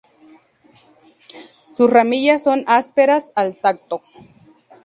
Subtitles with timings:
[1.69, 4.01] Sus ramillas son ásperas al tacto.